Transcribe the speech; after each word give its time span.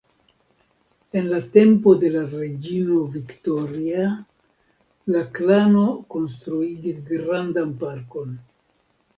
En 1.19 1.27
la 1.33 1.39
tempo 1.57 1.91
de 2.03 2.09
la 2.15 2.23
reĝino 2.31 2.97
Viktoria 3.17 4.07
la 5.17 5.23
klano 5.37 5.85
konstruigis 6.17 7.07
grandan 7.13 7.77
parkon. 7.85 8.35